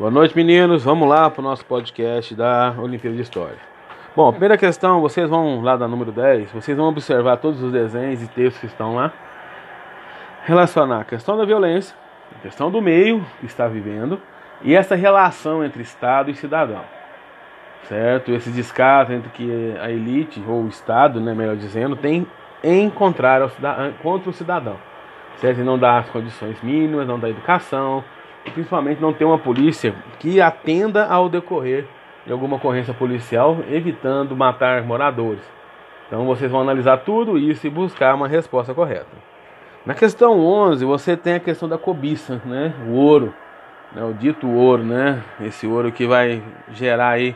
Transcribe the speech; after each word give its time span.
Boa 0.00 0.10
noite, 0.10 0.34
meninos. 0.34 0.82
Vamos 0.82 1.06
lá 1.06 1.28
para 1.28 1.42
o 1.42 1.44
nosso 1.44 1.62
podcast 1.66 2.34
da 2.34 2.74
Olimpíada 2.78 3.14
de 3.14 3.20
História. 3.20 3.58
Bom, 4.16 4.30
primeira 4.30 4.56
questão, 4.56 4.98
vocês 4.98 5.28
vão 5.28 5.60
lá 5.60 5.76
da 5.76 5.86
número 5.86 6.10
10, 6.10 6.52
vocês 6.52 6.74
vão 6.74 6.88
observar 6.88 7.36
todos 7.36 7.62
os 7.62 7.70
desenhos 7.70 8.22
e 8.22 8.26
textos 8.26 8.60
que 8.60 8.66
estão 8.66 8.94
lá. 8.94 9.12
Relacionar 10.46 11.02
a 11.02 11.04
questão 11.04 11.36
da 11.36 11.44
violência, 11.44 11.94
a 12.34 12.40
questão 12.40 12.70
do 12.70 12.80
meio 12.80 13.22
que 13.40 13.44
está 13.44 13.68
vivendo 13.68 14.18
e 14.62 14.74
essa 14.74 14.94
relação 14.94 15.62
entre 15.62 15.82
Estado 15.82 16.30
e 16.30 16.34
cidadão. 16.34 16.80
Certo? 17.82 18.32
Esse 18.32 18.50
descaso 18.50 19.12
entre 19.12 19.28
que 19.28 19.74
a 19.82 19.90
elite, 19.90 20.42
ou 20.48 20.62
o 20.62 20.68
Estado, 20.68 21.20
né, 21.20 21.34
melhor 21.34 21.56
dizendo, 21.56 21.94
tem 21.94 22.26
em 22.64 22.84
encontrar 22.84 23.42
contra 24.02 24.30
o 24.30 24.32
cidadão. 24.32 24.78
Certo? 25.36 25.60
E 25.60 25.62
não 25.62 25.78
dá 25.78 25.98
as 25.98 26.08
condições 26.08 26.58
mínimas, 26.62 27.06
não 27.06 27.18
dá 27.18 27.28
educação, 27.28 28.02
e 28.44 28.50
principalmente 28.50 29.00
não 29.00 29.12
ter 29.12 29.24
uma 29.24 29.38
polícia 29.38 29.94
que 30.18 30.40
atenda 30.40 31.06
ao 31.06 31.28
decorrer 31.28 31.86
de 32.24 32.32
alguma 32.32 32.56
ocorrência 32.56 32.94
policial, 32.94 33.58
evitando 33.70 34.36
matar 34.36 34.82
moradores. 34.82 35.42
Então 36.06 36.24
vocês 36.26 36.50
vão 36.50 36.60
analisar 36.60 36.98
tudo 36.98 37.38
isso 37.38 37.66
e 37.66 37.70
buscar 37.70 38.14
uma 38.14 38.28
resposta 38.28 38.74
correta. 38.74 39.30
Na 39.86 39.94
questão 39.94 40.38
11, 40.38 40.84
você 40.84 41.16
tem 41.16 41.34
a 41.34 41.40
questão 41.40 41.68
da 41.68 41.78
cobiça, 41.78 42.40
né? 42.44 42.74
O 42.86 42.92
ouro, 42.92 43.32
né? 43.94 44.04
o 44.04 44.12
dito 44.12 44.48
ouro, 44.48 44.82
né? 44.82 45.22
Esse 45.40 45.66
ouro 45.66 45.90
que 45.90 46.06
vai 46.06 46.42
gerar 46.72 47.10
aí, 47.10 47.34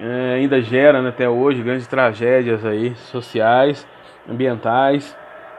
é, 0.00 0.34
ainda 0.36 0.62
gera 0.62 1.02
né, 1.02 1.10
até 1.10 1.28
hoje 1.28 1.62
grandes 1.62 1.86
tragédias 1.86 2.64
aí 2.64 2.94
sociais, 2.94 3.86
ambientais, 4.28 5.16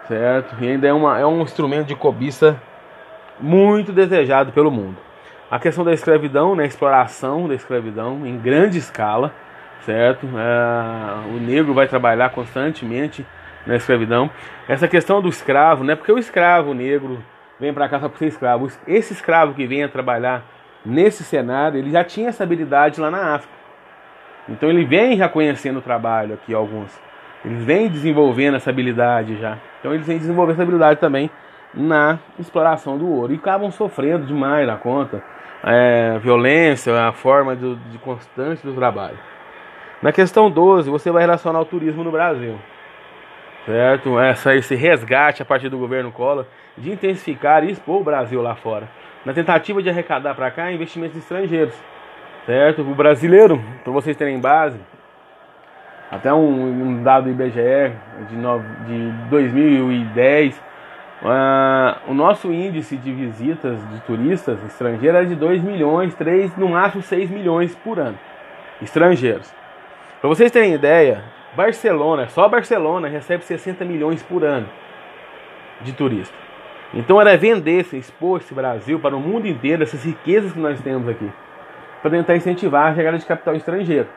certo? 0.07 0.55
E 0.61 0.67
ainda 0.67 0.87
é, 0.87 0.93
uma, 0.93 1.19
é 1.19 1.25
um 1.25 1.41
instrumento 1.41 1.87
de 1.87 1.95
cobiça 1.95 2.59
muito 3.39 3.91
desejado 3.91 4.51
pelo 4.51 4.71
mundo. 4.71 4.97
A 5.49 5.59
questão 5.59 5.83
da 5.83 5.93
escravidão, 5.93 6.55
né, 6.55 6.63
a 6.63 6.67
exploração 6.67 7.47
da 7.47 7.53
escravidão 7.53 8.25
em 8.25 8.37
grande 8.37 8.77
escala, 8.77 9.31
certo? 9.81 10.27
É, 10.27 11.35
o 11.35 11.39
negro 11.39 11.73
vai 11.73 11.87
trabalhar 11.87 12.29
constantemente 12.31 13.25
na 13.65 13.75
escravidão. 13.75 14.29
Essa 14.67 14.87
questão 14.87 15.21
do 15.21 15.29
escravo, 15.29 15.83
né? 15.83 15.95
Porque 15.95 16.11
o 16.11 16.17
escravo 16.17 16.73
negro 16.73 17.23
vem 17.59 17.73
para 17.73 17.87
cá 17.87 17.99
só 17.99 18.09
para 18.09 18.17
ser 18.17 18.27
escravo. 18.27 18.67
Esse 18.87 19.13
escravo 19.13 19.53
que 19.53 19.65
vem 19.65 19.83
a 19.83 19.89
trabalhar 19.89 20.43
nesse 20.85 21.23
cenário, 21.23 21.77
ele 21.77 21.91
já 21.91 22.03
tinha 22.03 22.29
essa 22.29 22.43
habilidade 22.43 22.99
lá 22.99 23.09
na 23.09 23.35
África. 23.35 23.53
Então 24.49 24.69
ele 24.69 24.83
vem 24.83 25.15
já 25.17 25.29
conhecendo 25.29 25.79
o 25.79 25.81
trabalho 25.81 26.33
aqui 26.33 26.53
alguns. 26.53 26.91
Eles 27.45 27.63
vêm 27.63 27.89
desenvolvendo 27.89 28.55
essa 28.55 28.69
habilidade 28.69 29.37
já. 29.37 29.57
Então 29.79 29.93
eles 29.93 30.05
vêm 30.05 30.17
desenvolvendo 30.17 30.55
essa 30.55 30.63
habilidade 30.63 30.99
também 30.99 31.29
na 31.73 32.19
exploração 32.39 32.97
do 32.97 33.07
ouro. 33.07 33.33
E 33.33 33.37
acabam 33.37 33.71
sofrendo 33.71 34.25
demais 34.25 34.67
na 34.67 34.77
conta. 34.77 35.23
É, 35.63 36.19
violência, 36.19 37.07
a 37.07 37.13
forma 37.13 37.55
de, 37.55 37.75
de 37.75 37.97
constante 37.97 38.65
do 38.65 38.73
trabalho. 38.73 39.17
Na 40.01 40.11
questão 40.11 40.51
12, 40.51 40.89
você 40.89 41.09
vai 41.09 41.21
relacionar 41.21 41.61
o 41.61 41.65
turismo 41.65 42.03
no 42.03 42.11
Brasil. 42.11 42.59
Certo? 43.65 44.19
Essa, 44.19 44.53
esse 44.55 44.75
resgate 44.75 45.41
a 45.41 45.45
partir 45.45 45.69
do 45.69 45.77
governo 45.77 46.11
Collor 46.11 46.45
de 46.77 46.91
intensificar 46.91 47.63
e 47.63 47.71
expor 47.71 48.01
o 48.01 48.03
Brasil 48.03 48.41
lá 48.41 48.55
fora. 48.55 48.89
Na 49.25 49.33
tentativa 49.33 49.81
de 49.81 49.89
arrecadar 49.89 50.35
para 50.35 50.51
cá 50.51 50.71
investimentos 50.71 51.17
estrangeiros. 51.17 51.73
Certo? 52.45 52.81
O 52.81 52.93
brasileiro, 52.93 53.63
para 53.85 53.93
vocês 53.93 54.17
terem 54.17 54.37
base, 54.41 54.77
até 56.11 56.33
um, 56.33 56.97
um 56.97 57.03
dado 57.03 57.23
do 57.23 57.29
IBGE 57.31 57.93
de, 58.29 58.35
no, 58.35 58.59
de 58.85 59.11
2010 59.29 60.61
Uh, 61.23 62.11
o 62.11 62.13
nosso 62.13 62.51
índice 62.51 62.97
de 62.97 63.09
visitas 63.13 63.79
de 63.89 64.01
turistas 64.01 64.61
estrangeiros 64.65 65.21
é 65.21 65.23
de 65.23 65.35
2 65.35 65.63
milhões, 65.63 66.13
3, 66.15 66.57
no 66.57 66.67
máximo 66.67 67.01
6 67.01 67.29
milhões 67.29 67.73
por 67.75 67.97
ano. 67.97 68.19
Estrangeiros. 68.81 69.49
Para 70.19 70.27
vocês 70.27 70.51
terem 70.51 70.73
ideia, 70.73 71.23
Barcelona, 71.55 72.27
só 72.27 72.49
Barcelona 72.49 73.07
recebe 73.07 73.41
60 73.41 73.85
milhões 73.85 74.21
por 74.21 74.43
ano 74.43 74.67
de 75.79 75.93
turistas. 75.93 76.37
Então 76.93 77.21
era 77.21 77.37
vender, 77.37 77.87
expor 77.93 78.41
esse 78.41 78.53
Brasil 78.53 78.99
para 78.99 79.15
o 79.15 79.19
mundo 79.19 79.47
inteiro, 79.47 79.81
essas 79.81 80.03
riquezas 80.03 80.51
que 80.51 80.59
nós 80.59 80.81
temos 80.81 81.07
aqui, 81.07 81.31
para 82.01 82.11
tentar 82.11 82.35
incentivar 82.35 82.91
a 82.91 82.95
chegada 82.95 83.17
de 83.17 83.25
capital 83.25 83.55
estrangeiro, 83.55 84.09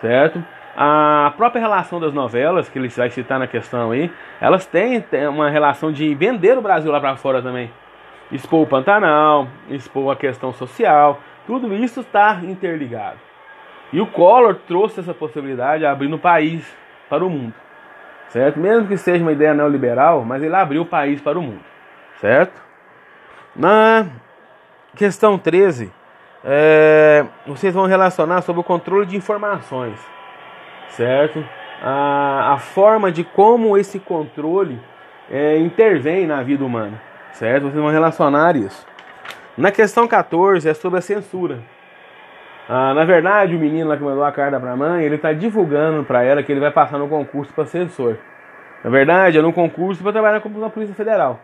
certo? 0.00 0.42
A 0.78 1.32
própria 1.38 1.62
relação 1.62 1.98
das 1.98 2.12
novelas, 2.12 2.68
que 2.68 2.78
ele 2.78 2.88
vai 2.88 3.08
citar 3.08 3.38
na 3.38 3.46
questão 3.46 3.92
aí, 3.92 4.12
elas 4.38 4.66
têm 4.66 5.02
uma 5.26 5.48
relação 5.48 5.90
de 5.90 6.14
vender 6.14 6.58
o 6.58 6.60
Brasil 6.60 6.92
lá 6.92 7.00
para 7.00 7.16
fora 7.16 7.40
também. 7.40 7.70
Expor 8.30 8.60
o 8.60 8.66
Pantanal, 8.66 9.48
expor 9.70 10.12
a 10.12 10.16
questão 10.16 10.52
social, 10.52 11.18
tudo 11.46 11.72
isso 11.74 12.00
está 12.00 12.40
interligado. 12.42 13.16
E 13.90 14.02
o 14.02 14.06
Collor 14.06 14.56
trouxe 14.66 15.00
essa 15.00 15.14
possibilidade 15.14 15.86
abrindo 15.86 16.16
o 16.16 16.18
país 16.18 16.76
para 17.08 17.24
o 17.24 17.30
mundo. 17.30 17.54
Certo? 18.28 18.58
Mesmo 18.58 18.86
que 18.86 18.98
seja 18.98 19.22
uma 19.22 19.32
ideia 19.32 19.54
neoliberal, 19.54 20.26
mas 20.26 20.42
ele 20.42 20.54
abriu 20.54 20.82
o 20.82 20.86
país 20.86 21.22
para 21.22 21.38
o 21.38 21.42
mundo. 21.42 21.64
Certo? 22.20 22.60
Na 23.54 24.08
questão 24.94 25.38
13, 25.38 25.90
é, 26.44 27.24
vocês 27.46 27.72
vão 27.72 27.86
relacionar 27.86 28.42
sobre 28.42 28.60
o 28.60 28.64
controle 28.64 29.06
de 29.06 29.16
informações 29.16 30.15
certo? 30.90 31.44
A, 31.82 32.54
a 32.54 32.58
forma 32.58 33.12
de 33.12 33.22
como 33.24 33.76
esse 33.76 33.98
controle 33.98 34.80
é, 35.30 35.58
intervém 35.58 36.26
na 36.26 36.42
vida 36.42 36.64
humana, 36.64 37.00
certo? 37.32 37.64
Vocês 37.64 37.74
vão 37.74 37.90
relacionar 37.90 38.56
isso. 38.56 38.86
Na 39.56 39.70
questão 39.70 40.06
14 40.06 40.68
é 40.68 40.74
sobre 40.74 40.98
a 40.98 41.02
censura. 41.02 41.58
Ah, 42.68 42.92
na 42.94 43.04
verdade, 43.04 43.54
o 43.54 43.58
menino 43.58 43.88
lá 43.88 43.96
que 43.96 44.02
mandou 44.02 44.24
a 44.24 44.32
carta 44.32 44.58
para 44.58 44.72
a 44.72 44.76
mãe, 44.76 45.04
ele 45.04 45.14
está 45.14 45.32
divulgando 45.32 46.02
para 46.04 46.24
ela 46.24 46.42
que 46.42 46.50
ele 46.50 46.60
vai 46.60 46.70
passar 46.70 46.98
no 46.98 47.08
concurso 47.08 47.52
para 47.54 47.64
censor. 47.64 48.18
Na 48.82 48.90
verdade, 48.90 49.38
é 49.38 49.42
no 49.42 49.52
concurso 49.52 50.02
para 50.02 50.12
trabalhar 50.12 50.42
na 50.44 50.70
Polícia 50.70 50.94
Federal. 50.94 51.40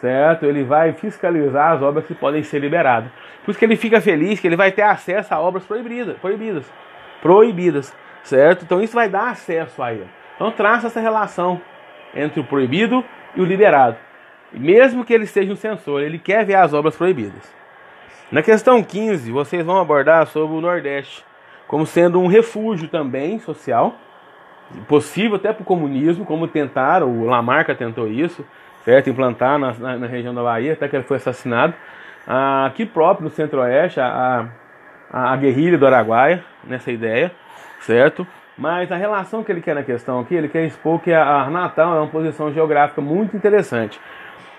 Certo? 0.00 0.44
Ele 0.46 0.64
vai 0.64 0.92
fiscalizar 0.92 1.72
as 1.72 1.82
obras 1.82 2.04
que 2.04 2.14
podem 2.14 2.42
ser 2.42 2.58
liberadas. 2.58 3.10
Por 3.44 3.52
isso 3.52 3.58
que 3.58 3.64
ele 3.64 3.76
fica 3.76 4.00
feliz 4.00 4.40
que 4.40 4.46
ele 4.48 4.56
vai 4.56 4.72
ter 4.72 4.82
acesso 4.82 5.32
a 5.32 5.40
obras 5.40 5.64
proibidas. 5.64 6.16
Proibidas. 6.18 6.72
Proibidas 7.22 7.96
certo? 8.24 8.64
Então 8.64 8.82
isso 8.82 8.94
vai 8.94 9.08
dar 9.08 9.30
acesso 9.30 9.82
a 9.82 9.92
ele. 9.92 10.08
Então 10.34 10.50
traça 10.50 10.86
essa 10.86 11.00
relação 11.00 11.60
entre 12.14 12.40
o 12.40 12.44
proibido 12.44 13.04
e 13.34 13.40
o 13.40 13.44
liberado. 13.44 13.96
Mesmo 14.52 15.04
que 15.04 15.12
ele 15.12 15.26
seja 15.26 15.52
um 15.52 15.56
censor, 15.56 16.02
ele 16.02 16.18
quer 16.18 16.44
ver 16.44 16.56
as 16.56 16.74
obras 16.74 16.96
proibidas. 16.96 17.52
Na 18.30 18.42
questão 18.42 18.82
15, 18.82 19.30
vocês 19.30 19.64
vão 19.64 19.78
abordar 19.78 20.26
sobre 20.26 20.56
o 20.56 20.60
Nordeste 20.60 21.24
como 21.66 21.86
sendo 21.86 22.20
um 22.20 22.26
refúgio 22.26 22.86
também 22.86 23.38
social, 23.38 23.94
possível 24.86 25.36
até 25.36 25.54
para 25.54 25.62
o 25.62 25.64
comunismo, 25.64 26.26
como 26.26 26.46
tentaram, 26.46 27.08
o 27.08 27.24
Lamarca 27.24 27.74
tentou 27.74 28.06
isso, 28.08 28.44
certo? 28.84 29.08
Implantar 29.08 29.58
na, 29.58 29.72
na, 29.72 29.96
na 29.96 30.06
região 30.06 30.34
da 30.34 30.42
Bahia, 30.42 30.74
até 30.74 30.86
que 30.86 30.96
ele 30.96 31.04
foi 31.04 31.16
assassinado. 31.16 31.72
Aqui 32.66 32.84
próprio 32.84 33.24
no 33.24 33.30
Centro-Oeste, 33.30 34.00
a, 34.00 34.50
a, 35.10 35.32
a 35.32 35.36
guerrilha 35.38 35.78
do 35.78 35.86
Araguaia, 35.86 36.44
nessa 36.62 36.92
ideia 36.92 37.32
certo? 37.82 38.26
Mas 38.56 38.92
a 38.92 38.96
relação 38.96 39.42
que 39.42 39.50
ele 39.50 39.60
quer 39.60 39.74
na 39.74 39.82
questão 39.82 40.20
aqui, 40.20 40.34
ele 40.34 40.48
quer 40.48 40.64
expor 40.64 41.00
que 41.00 41.12
a, 41.12 41.48
Natal 41.50 41.96
é 41.96 41.98
uma 42.00 42.08
posição 42.08 42.52
geográfica 42.52 43.00
muito 43.00 43.36
interessante. 43.36 44.00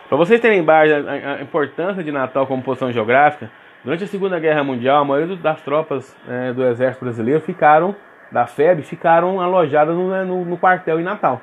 Para 0.08 0.18
vocês 0.18 0.40
terem 0.40 0.66
a, 0.68 1.36
a, 1.36 1.42
importância 1.42 2.04
de 2.04 2.12
Natal 2.12 2.48
como 2.48 2.62
posição 2.64 2.92
geográfica, 2.92 3.50
durante 3.84 4.04
a 4.04 4.08
Segunda 4.08 4.40
Guerra 4.40 4.64
Mundial, 4.64 5.02
a 5.02 5.06
maioria 5.06 5.36
das 5.36 5.62
tropas 5.62 6.16
é, 6.28 6.52
do 6.54 6.66
Exército 6.66 7.06
Brasileiro 7.06 7.42
ficaram, 7.42 7.96
da 8.32 8.46
FEB, 8.48 8.82
ficaram 8.82 9.40
alojadas 9.40 9.96
no, 9.96 10.10
né, 10.10 10.24
no, 10.24 10.44
no 10.44 10.58
quartel 10.58 11.00
em 11.00 11.04
Natal. 11.04 11.42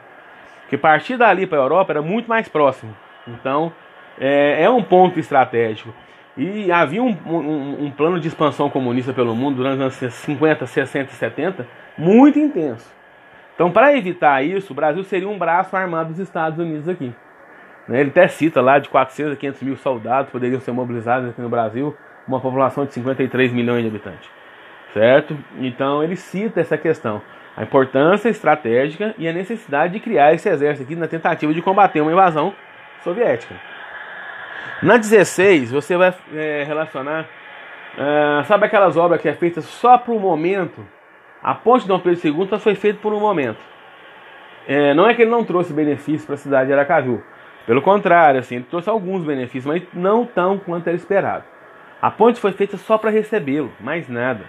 Que 0.69 0.77
partir 0.77 1.17
dali 1.17 1.47
para 1.47 1.59
a 1.59 1.63
Europa 1.63 1.93
era 1.93 2.03
muito 2.03 2.29
mais 2.29 2.49
próximo. 2.49 2.95
Então, 3.27 3.73
é, 4.19 4.65
é 4.65 4.71
um 4.71 4.83
ponto 4.83 5.19
estratégico. 5.19 5.93
E 6.41 6.73
havia 6.73 7.03
um, 7.03 7.15
um, 7.27 7.85
um, 7.85 7.91
plano 7.91 8.19
de 8.19 8.27
expansão 8.27 8.71
comunista 8.71 9.13
pelo 9.13 9.37
mundo 9.37 9.57
durante 9.57 9.75
os 9.75 10.03
anos 10.03 10.15
50, 10.15 10.67
60 10.67 11.13
e 11.13 11.15
70 11.15 11.67
muito 11.99 12.39
intenso. 12.39 12.91
Então, 13.55 13.71
para 13.71 13.95
evitar 13.95 14.43
isso, 14.43 14.73
o 14.73 14.75
Brasil 14.75 15.05
seria 15.05 15.29
um 15.29 15.37
braço 15.37 15.77
armado 15.77 16.09
dos 16.09 16.19
Estados 16.19 16.59
Unidos 16.59 16.89
aqui. 16.89 17.13
Né, 17.87 18.01
ele 18.01 18.09
até 18.09 18.27
cita 18.27 18.63
lá 18.63 18.79
de 18.79 18.89
400 18.89 19.35
a 19.35 19.37
500 19.37 19.63
mil 19.63 19.77
soldados 19.77 20.31
poderiam 20.31 20.59
ser 20.61 20.73
mobilizados 20.73 21.29
aqui 21.29 21.43
no 21.43 21.51
Brasil, 21.51 21.95
uma 22.27 22.41
população 22.41 22.87
de 22.87 22.95
53 22.95 23.53
milhões 23.53 23.83
de 23.83 23.89
habitantes. 23.89 24.31
Certo? 24.95 25.37
Então, 25.59 26.03
ele 26.03 26.17
cita 26.17 26.59
essa 26.59 26.79
questão. 26.79 27.21
A 27.55 27.65
importância 27.65 28.31
estratégica 28.31 29.15
e 29.19 29.29
a 29.29 29.33
necessidade 29.35 29.93
de 29.93 30.01
criar 30.01 30.33
esse 30.33 30.49
exército 30.49 30.85
aqui 30.85 30.97
na 30.97 31.07
tentativa 31.07 31.53
de 31.53 31.61
combater 31.61 32.01
uma 32.01 32.13
invasão 32.13 32.55
soviética. 33.05 33.55
Na 34.83 34.97
16, 34.97 35.71
você 35.71 35.97
vai 35.97 36.15
é, 36.35 36.65
relacionar. 36.67 37.27
É, 37.99 38.45
sabe 38.45 38.67
aquelas 38.67 38.97
obras 38.97 39.21
que 39.21 39.29
é 39.29 39.35
feita 39.35 39.61
só 39.61 39.99
para 39.99 40.13
o 40.13 40.19
momento? 40.19 40.87
A 41.43 41.55
ponte 41.55 41.83
de 41.83 41.89
Dom 41.89 41.99
Pedro 41.99 42.21
II 42.23 42.49
só 42.49 42.59
foi 42.59 42.75
feita 42.75 42.99
por 43.01 43.13
um 43.13 43.21
momento. 43.21 43.59
É, 44.67 44.95
não 44.95 45.09
é 45.09 45.15
que 45.15 45.23
ele 45.23 45.31
não 45.31 45.45
trouxe 45.45 45.73
benefícios 45.73 46.25
para 46.25 46.35
a 46.35 46.39
cidade 46.39 46.69
de 46.69 46.73
Aracaju. 46.73 47.23
Pelo 47.67 47.83
contrário, 47.83 48.41
assim, 48.41 48.57
ele 48.57 48.67
trouxe 48.69 48.89
alguns 48.89 49.25
benefícios, 49.25 49.67
mas 49.67 49.83
não 49.93 50.25
tão 50.25 50.59
quanto 50.59 50.89
era 50.89 50.97
esperado. 50.97 51.45
A 52.01 52.11
ponte 52.11 52.41
foi 52.41 52.53
feita 52.53 52.77
só 52.77 52.97
para 52.97 53.11
recebê-lo, 53.11 53.73
mais 53.81 54.09
nada. 54.09 54.45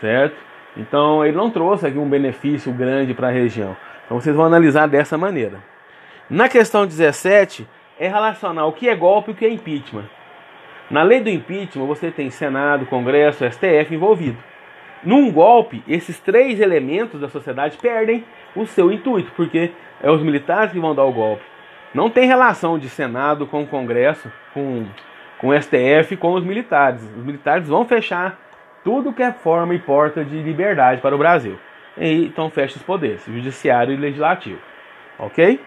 Certo? 0.00 0.36
Então 0.76 1.24
ele 1.24 1.36
não 1.36 1.50
trouxe 1.50 1.86
aqui 1.86 1.98
um 1.98 2.08
benefício 2.08 2.72
grande 2.72 3.14
para 3.14 3.28
a 3.28 3.32
região. 3.32 3.76
Então 4.04 4.20
vocês 4.20 4.34
vão 4.34 4.44
analisar 4.44 4.86
dessa 4.86 5.16
maneira. 5.16 5.58
Na 6.28 6.48
questão 6.48 6.86
17, 6.86 7.66
é 8.00 8.08
relacionar 8.08 8.64
o 8.64 8.72
que 8.72 8.88
é 8.88 8.96
golpe 8.96 9.30
e 9.30 9.34
o 9.34 9.36
que 9.36 9.44
é 9.44 9.50
impeachment. 9.50 10.08
Na 10.90 11.02
lei 11.02 11.20
do 11.20 11.28
impeachment, 11.28 11.86
você 11.86 12.10
tem 12.10 12.30
Senado, 12.30 12.86
Congresso, 12.86 13.44
STF 13.44 13.94
envolvido. 13.94 14.38
Num 15.04 15.30
golpe, 15.30 15.84
esses 15.86 16.18
três 16.18 16.60
elementos 16.60 17.20
da 17.20 17.28
sociedade 17.28 17.76
perdem 17.76 18.24
o 18.56 18.66
seu 18.66 18.90
intuito, 18.90 19.30
porque 19.36 19.70
é 20.02 20.10
os 20.10 20.22
militares 20.22 20.72
que 20.72 20.80
vão 20.80 20.94
dar 20.94 21.04
o 21.04 21.12
golpe. 21.12 21.42
Não 21.92 22.08
tem 22.08 22.26
relação 22.26 22.78
de 22.78 22.88
Senado 22.88 23.46
com 23.46 23.62
o 23.62 23.66
Congresso, 23.66 24.32
com, 24.54 24.86
com 25.38 25.48
o 25.48 25.62
STF, 25.62 26.16
com 26.16 26.32
os 26.32 26.44
militares. 26.44 27.02
Os 27.02 27.24
militares 27.24 27.68
vão 27.68 27.84
fechar 27.84 28.38
tudo 28.82 29.12
que 29.12 29.22
é 29.22 29.32
forma 29.32 29.74
e 29.74 29.78
porta 29.78 30.24
de 30.24 30.42
liberdade 30.42 31.00
para 31.00 31.14
o 31.14 31.18
Brasil. 31.18 31.58
E, 31.98 32.24
então 32.24 32.48
fecha 32.48 32.76
os 32.76 32.82
poderes, 32.82 33.24
judiciário 33.26 33.92
e 33.92 33.96
legislativo. 33.96 34.58
Ok? 35.18 35.60